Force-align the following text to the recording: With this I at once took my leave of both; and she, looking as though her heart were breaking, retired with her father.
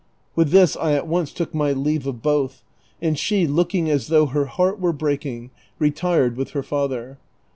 With 0.35 0.49
this 0.49 0.75
I 0.75 0.93
at 0.93 1.05
once 1.05 1.31
took 1.31 1.53
my 1.53 1.73
leave 1.73 2.07
of 2.07 2.23
both; 2.23 2.63
and 3.03 3.15
she, 3.19 3.45
looking 3.45 3.87
as 3.87 4.07
though 4.07 4.25
her 4.25 4.45
heart 4.45 4.79
were 4.79 4.93
breaking, 4.93 5.51
retired 5.77 6.37
with 6.37 6.53
her 6.57 6.63
father. 6.63 7.19